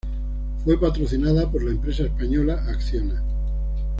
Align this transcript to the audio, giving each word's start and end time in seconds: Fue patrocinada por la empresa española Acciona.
Fue 0.65 0.79
patrocinada 0.79 1.47
por 1.51 1.61
la 1.61 1.69
empresa 1.69 2.05
española 2.05 2.63
Acciona. 2.67 3.21